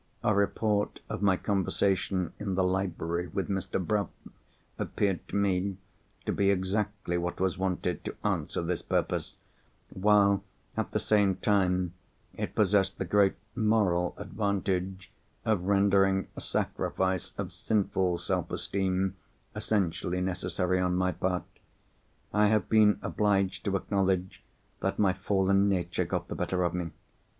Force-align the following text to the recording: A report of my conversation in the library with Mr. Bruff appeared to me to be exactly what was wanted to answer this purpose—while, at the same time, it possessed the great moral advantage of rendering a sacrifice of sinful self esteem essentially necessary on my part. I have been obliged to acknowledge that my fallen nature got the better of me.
A 0.23 0.33
report 0.33 0.99
of 1.09 1.21
my 1.21 1.37
conversation 1.37 2.33
in 2.39 2.55
the 2.55 2.63
library 2.63 3.27
with 3.27 3.49
Mr. 3.49 3.79
Bruff 3.79 4.09
appeared 4.79 5.27
to 5.27 5.35
me 5.35 5.77
to 6.25 6.31
be 6.33 6.49
exactly 6.49 7.19
what 7.19 7.39
was 7.39 7.59
wanted 7.59 8.03
to 8.05 8.15
answer 8.23 8.63
this 8.63 8.81
purpose—while, 8.81 10.43
at 10.75 10.89
the 10.89 10.99
same 10.99 11.35
time, 11.35 11.93
it 12.33 12.55
possessed 12.55 12.97
the 12.97 13.05
great 13.05 13.35
moral 13.55 14.15
advantage 14.17 15.11
of 15.45 15.65
rendering 15.65 16.27
a 16.35 16.41
sacrifice 16.41 17.31
of 17.37 17.53
sinful 17.53 18.17
self 18.17 18.49
esteem 18.49 19.15
essentially 19.55 20.19
necessary 20.19 20.79
on 20.79 20.95
my 20.95 21.11
part. 21.11 21.43
I 22.33 22.47
have 22.47 22.67
been 22.69 22.97
obliged 23.03 23.65
to 23.65 23.75
acknowledge 23.77 24.41
that 24.79 24.97
my 24.97 25.13
fallen 25.13 25.69
nature 25.69 26.05
got 26.05 26.27
the 26.27 26.33
better 26.33 26.63
of 26.63 26.73
me. 26.73 26.89